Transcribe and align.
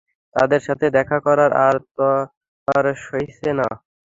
তাদের 0.35 0.61
সাথে 0.67 0.85
দেখা 0.97 1.17
করার 1.25 1.51
আর 1.65 1.75
তর 1.97 2.85
সইছে 3.05 3.49
না। 3.59 3.67